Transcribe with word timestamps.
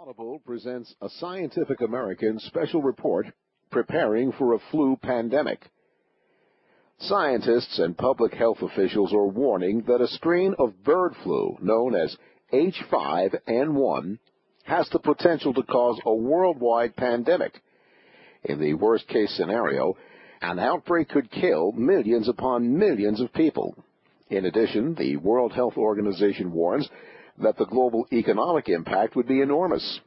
Audible 0.00 0.40
presents 0.46 0.94
a 1.02 1.10
Scientific 1.10 1.82
American 1.82 2.38
special 2.38 2.80
report 2.80 3.26
preparing 3.70 4.32
for 4.32 4.54
a 4.54 4.58
flu 4.70 4.96
pandemic. 4.96 5.70
Scientists 7.00 7.78
and 7.78 7.98
public 7.98 8.32
health 8.32 8.62
officials 8.62 9.12
are 9.12 9.26
warning 9.26 9.82
that 9.86 10.00
a 10.00 10.08
strain 10.08 10.54
of 10.58 10.82
bird 10.84 11.12
flu 11.22 11.54
known 11.60 11.94
as 11.94 12.16
H5N1 12.50 14.18
has 14.64 14.88
the 14.88 15.00
potential 15.00 15.52
to 15.52 15.62
cause 15.64 16.00
a 16.06 16.14
worldwide 16.14 16.96
pandemic. 16.96 17.60
In 18.44 18.58
the 18.58 18.72
worst 18.72 19.06
case 19.06 19.36
scenario, 19.36 19.98
an 20.40 20.58
outbreak 20.58 21.10
could 21.10 21.30
kill 21.30 21.72
millions 21.72 22.26
upon 22.26 22.78
millions 22.78 23.20
of 23.20 23.34
people. 23.34 23.76
In 24.30 24.46
addition, 24.46 24.94
the 24.94 25.18
World 25.18 25.52
Health 25.52 25.76
Organization 25.76 26.52
warns 26.52 26.88
that 27.42 27.56
the 27.56 27.66
global 27.66 28.06
economic 28.12 28.68
impact 28.68 29.16
would 29.16 29.28
be 29.28 29.40
enormous. 29.40 30.00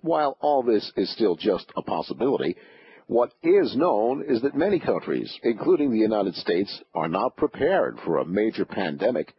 While 0.00 0.36
all 0.40 0.62
this 0.62 0.92
is 0.96 1.12
still 1.12 1.36
just 1.36 1.70
a 1.76 1.82
possibility, 1.82 2.56
what 3.06 3.32
is 3.42 3.74
known 3.74 4.22
is 4.28 4.42
that 4.42 4.54
many 4.54 4.78
countries, 4.78 5.34
including 5.42 5.90
the 5.90 5.98
United 5.98 6.34
States, 6.34 6.82
are 6.94 7.08
not 7.08 7.36
prepared 7.36 7.98
for 8.04 8.18
a 8.18 8.24
major 8.24 8.64
pandemic. 8.64 9.34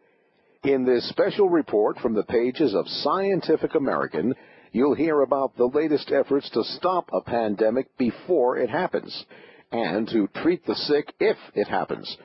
In 0.64 0.86
this 0.86 1.08
special 1.10 1.50
report 1.50 2.00
from 2.00 2.14
the 2.14 2.24
pages 2.24 2.74
of 2.74 2.88
Scientific 2.88 3.76
American, 3.76 4.34
you'll 4.72 4.96
hear 4.96 5.22
about 5.22 5.56
the 5.56 5.68
latest 5.68 6.12
efforts 6.12 6.50
to 6.50 6.64
stop 6.64 7.10
a 7.14 7.22
pandemic 7.22 7.96
before 7.98 8.58
it 8.58 8.70
happens 8.70 9.26
and 9.72 10.08
to 10.10 10.28
treat 10.42 10.66
the 10.66 10.76
sick 10.76 11.14
if 11.20 11.38
it 11.54 11.68
happens. 11.68 12.18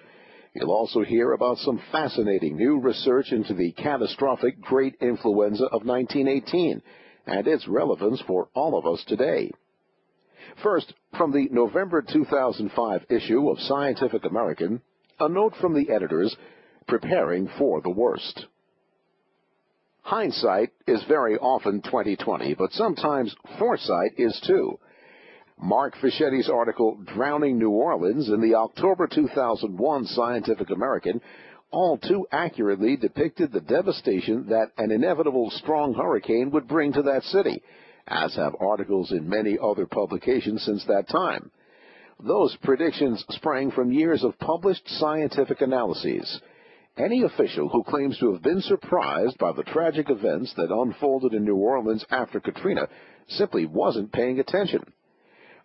You'll 0.55 0.71
also 0.71 1.03
hear 1.03 1.33
about 1.33 1.59
some 1.59 1.83
fascinating 1.91 2.57
new 2.57 2.79
research 2.79 3.33
into 3.33 3.55
the 3.55 3.73
catastrophic 3.73 4.61
Great 4.61 4.95
Influenza 5.01 5.65
of 5.65 5.85
1918 5.85 6.81
and 7.27 7.49
its 7.49 7.67
relevance 7.67 8.23
for 8.27 8.49
all 8.55 8.79
of 8.79 8.87
us 8.87 9.05
today. 9.09 9.51
First, 10.63 10.95
from 11.17 11.33
the 11.33 11.49
November 11.51 12.03
2005 12.03 13.07
issue 13.11 13.49
of 13.49 13.59
Scientific 13.61 14.25
American, 14.25 14.81
a 15.19 15.29
note 15.29 15.55
from 15.61 15.75
the 15.75 15.91
editors 15.91 16.37
preparing 16.87 17.49
for 17.59 17.81
the 17.81 17.91
worst. 17.91 18.47
Hindsight 20.03 20.71
is 20.87 21.03
very 21.09 21.37
often 21.37 21.83
2020, 21.83 22.55
but 22.55 22.71
sometimes 22.73 23.35
foresight 23.59 24.13
is 24.19 24.41
too. 24.47 24.79
Mark 25.65 25.97
Fischetti's 25.97 26.51
article, 26.51 26.99
Drowning 27.15 27.59
New 27.59 27.71
Orleans, 27.71 28.29
in 28.29 28.41
the 28.41 28.55
October 28.55 29.07
2001 29.07 30.07
Scientific 30.07 30.71
American, 30.71 31.21
all 31.71 31.97
too 31.97 32.27
accurately 32.31 32.97
depicted 32.97 33.51
the 33.51 33.61
devastation 33.61 34.47
that 34.49 34.73
an 34.79 34.91
inevitable 34.91 35.51
strong 35.51 35.95
hurricane 35.95 36.51
would 36.51 36.69
bring 36.69 36.93
to 36.93 37.03
that 37.03 37.23
city, 37.25 37.63
as 38.07 38.35
have 38.35 38.55
articles 38.61 39.11
in 39.11 39.29
many 39.29 39.57
other 39.61 39.87
publications 39.87 40.63
since 40.65 40.85
that 40.87 41.09
time. 41.09 41.51
Those 42.21 42.57
predictions 42.63 43.25
sprang 43.31 43.71
from 43.71 43.91
years 43.91 44.23
of 44.23 44.39
published 44.39 44.87
scientific 44.87 45.61
analyses. 45.61 46.41
Any 46.97 47.23
official 47.23 47.69
who 47.69 47.85
claims 47.85 48.19
to 48.19 48.33
have 48.33 48.43
been 48.43 48.61
surprised 48.61 49.39
by 49.39 49.53
the 49.53 49.65
tragic 49.65 50.11
events 50.11 50.53
that 50.57 50.71
unfolded 50.71 51.33
in 51.33 51.45
New 51.45 51.57
Orleans 51.57 52.05
after 52.11 52.39
Katrina 52.39 52.89
simply 53.29 53.67
wasn't 53.67 54.13
paying 54.13 54.39
attention. 54.41 54.85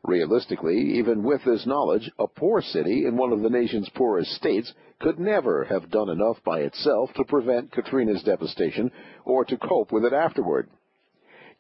Realistically, 0.05 0.77
even 0.97 1.23
with 1.23 1.43
this 1.43 1.65
knowledge, 1.65 2.09
a 2.17 2.27
poor 2.27 2.61
city 2.61 3.05
in 3.05 3.17
one 3.17 3.33
of 3.33 3.41
the 3.41 3.49
nation's 3.49 3.89
poorest 3.89 4.31
states 4.31 4.73
could 4.99 5.19
never 5.19 5.65
have 5.65 5.91
done 5.91 6.09
enough 6.09 6.37
by 6.45 6.61
itself 6.61 7.11
to 7.13 7.25
prevent 7.25 7.71
Katrina's 7.71 8.23
devastation 8.23 8.91
or 9.25 9.43
to 9.45 9.57
cope 9.57 9.91
with 9.91 10.05
it 10.05 10.13
afterward. 10.13 10.69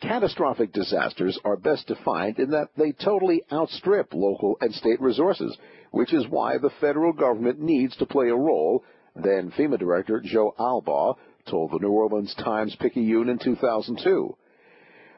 Catastrophic 0.01 0.71
disasters 0.71 1.37
are 1.43 1.57
best 1.57 1.87
defined 1.87 2.39
in 2.39 2.51
that 2.51 2.69
they 2.77 2.93
totally 2.93 3.43
outstrip 3.51 4.13
local 4.13 4.57
and 4.61 4.73
state 4.73 5.01
resources, 5.01 5.57
which 5.91 6.13
is 6.13 6.27
why 6.29 6.57
the 6.57 6.69
federal 6.79 7.11
government 7.11 7.59
needs 7.59 7.97
to 7.97 8.05
play 8.05 8.29
a 8.29 8.35
role, 8.35 8.83
then 9.15 9.51
FEMA 9.51 9.77
Director 9.77 10.21
Joe 10.23 10.55
Allbaugh 10.57 11.15
told 11.49 11.71
the 11.71 11.79
New 11.79 11.91
Orleans 11.91 12.33
Times 12.35 12.75
Picayune 12.79 13.27
in 13.27 13.39
2002. 13.39 14.37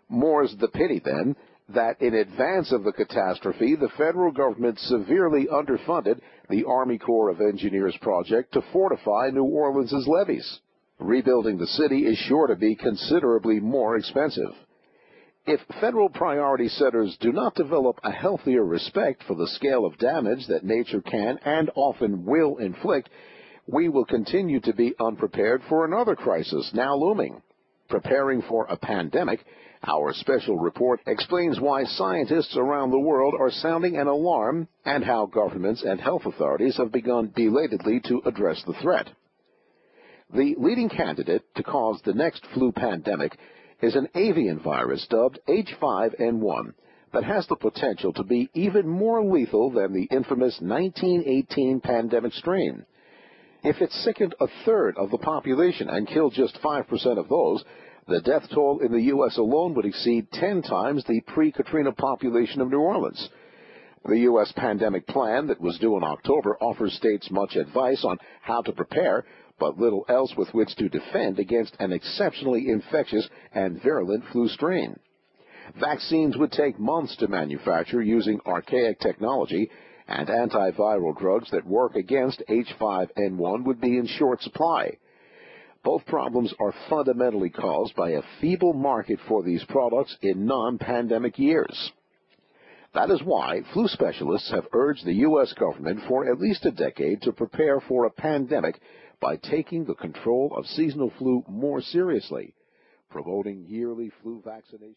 More's 0.10 0.56
the 0.60 0.68
pity, 0.68 1.00
then, 1.04 1.36
that 1.74 2.02
in 2.02 2.14
advance 2.14 2.72
of 2.72 2.84
the 2.84 2.92
catastrophe, 2.92 3.76
the 3.76 3.90
federal 3.98 4.32
government 4.32 4.80
severely 4.80 5.48
underfunded 5.48 6.20
the 6.50 6.64
Army 6.66 6.98
Corps 6.98 7.30
of 7.30 7.42
Engineers 7.42 7.98
project 8.02 8.54
to 8.54 8.62
fortify 8.74 9.30
New 9.30 9.44
Orleans' 9.44 10.08
levees. 10.08 10.60
Rebuilding 11.00 11.58
the 11.58 11.68
city 11.68 12.06
is 12.06 12.18
sure 12.18 12.48
to 12.48 12.56
be 12.56 12.76
considerably 12.76 13.60
more 13.60 13.98
expensive. 13.98 14.54
If 15.48 15.60
federal 15.80 16.10
priority 16.10 16.68
setters 16.68 17.18
do 17.20 17.32
not 17.32 17.56
develop 17.56 18.00
a 18.04 18.12
healthier 18.12 18.64
respect 18.64 19.24
for 19.24 19.36
the 19.36 19.48
scale 19.48 19.86
of 19.86 19.98
damage 19.98 20.46
that 20.48 20.64
nature 20.64 21.02
can 21.02 21.40
and 21.44 21.72
often 21.74 22.26
will 22.26 22.58
inflict, 22.58 23.10
we 23.66 23.90
will 23.90 24.06
continue 24.06 24.60
to 24.60 24.74
be 24.74 24.94
unprepared 25.00 25.64
for 25.68 25.84
another 25.84 26.16
crisis 26.16 26.72
now 26.76 26.96
looming. 26.96 27.42
Preparing 27.92 28.42
for 28.44 28.66
a 28.70 28.78
pandemic 28.78 29.44
our 29.86 30.14
special 30.14 30.58
report 30.58 31.02
explains 31.08 31.60
why 31.60 31.84
scientists 31.84 32.56
around 32.56 32.92
the 32.92 33.00
world 33.00 33.34
are 33.38 33.52
sounding 33.52 33.98
an 33.98 34.08
alarm 34.08 34.70
and 34.86 35.04
how 35.04 35.26
governments 35.26 35.84
and 35.84 36.00
health 36.00 36.26
authorities 36.26 36.78
have 36.78 36.94
begun 36.94 37.28
belatedly 37.36 38.00
to 38.06 38.22
address 38.26 38.64
the 38.66 38.76
threat. 38.82 39.10
The 40.34 40.56
leading 40.58 40.88
candidate 40.88 41.44
to 41.56 41.64
cause 41.64 42.00
the 42.06 42.14
next 42.14 42.46
flu 42.54 42.72
pandemic 42.72 43.38
is 43.82 43.98
an 43.98 44.08
avian 44.16 44.60
virus 44.60 45.06
dubbed 45.10 45.40
H5N1 45.50 46.74
that 47.12 47.26
has 47.26 47.46
the 47.48 47.58
potential 47.58 48.14
to 48.14 48.24
be 48.24 48.50
even 48.54 48.88
more 48.88 49.22
lethal 49.22 49.70
than 49.70 49.92
the 49.92 50.08
infamous 50.16 50.62
1918 50.62 51.82
pandemic 51.82 52.32
strain. 52.32 52.86
If 53.64 53.82
it 53.82 53.92
sickened 53.92 54.34
a 54.40 54.48
third 54.66 54.98
of 54.98 55.12
the 55.12 55.18
population 55.18 55.90
and 55.90 56.08
killed 56.08 56.34
just 56.34 56.60
5% 56.62 57.18
of 57.18 57.30
those, 57.30 57.64
the 58.08 58.22
death 58.22 58.50
toll 58.54 58.80
in 58.80 58.92
the 58.92 59.04
U.S. 59.04 59.38
alone 59.38 59.76
would 59.76 59.86
exceed 59.86 60.32
10 60.32 60.64
times 60.64 61.04
the 61.04 61.22
pre-Katrina 61.22 61.92
population 61.92 62.62
of 62.62 62.72
New 62.72 62.80
Orleans. 62.80 63.30
The 64.04 64.20
U.S. 64.22 64.52
pandemic 64.56 65.06
plan 65.06 65.48
that 65.48 65.62
was 65.62 65.78
due 65.78 65.96
in 65.96 66.04
October 66.04 66.58
offers 66.60 66.94
states 66.94 67.30
much 67.30 67.56
advice 67.56 68.04
on 68.04 68.18
how 68.42 68.64
to 68.64 68.72
prepare, 68.72 69.26
but 69.60 69.78
little 69.78 70.06
else 70.10 70.34
with 70.36 70.52
which 70.56 70.76
to 70.78 70.90
defend 70.90 71.38
against 71.38 71.76
an 71.80 71.92
exceptionally 71.92 72.68
infectious 72.68 73.30
and 73.54 73.82
virulent 73.84 74.24
flu 74.32 74.48
strain. 74.48 75.00
Vaccines 75.80 76.36
would 76.36 76.52
take 76.52 76.80
months 76.80 77.16
to 77.18 77.28
manufacture 77.28 78.02
using 78.02 78.40
archaic 78.48 79.00
technology, 79.00 79.70
and 80.12 80.28
antiviral 80.28 81.18
drugs 81.18 81.50
that 81.52 81.66
work 81.66 81.96
against 81.96 82.44
H5N1 82.50 83.64
would 83.64 83.80
be 83.80 83.98
in 83.98 84.08
short 84.08 84.42
supply. 84.42 84.98
Both 85.84 86.06
problems 86.06 86.54
are 86.60 86.74
fundamentally 86.90 87.50
caused 87.50 87.96
by 87.96 88.12
a 88.12 88.22
feeble 88.40 88.74
market 88.74 89.20
for 89.28 89.42
these 89.42 89.64
products 89.70 90.16
in 90.22 90.46
non-pandemic 90.46 91.40
years. 91.40 91.92
That 92.94 93.10
is 93.10 93.24
why 93.24 93.62
flu 93.74 93.88
specialists 93.88 94.52
have 94.52 94.68
urged 94.74 95.06
the 95.06 95.14
U.S. 95.14 95.54
government 95.54 96.02
for 96.08 96.30
at 96.30 96.40
least 96.40 96.66
a 96.66 96.72
decade 96.72 97.22
to 97.22 97.32
prepare 97.32 97.80
for 97.80 98.06
a 98.06 98.12
pandemic 98.12 98.80
by 99.22 99.38
taking 99.38 99.86
the 99.86 99.96
control 99.96 100.54
of 100.58 100.66
seasonal 100.66 101.12
flu 101.18 101.44
more 101.48 101.82
seriously, 101.82 102.54
promoting 103.10 103.66
yearly 103.66 104.12
flu 104.22 104.42
vaccination. 104.44 104.96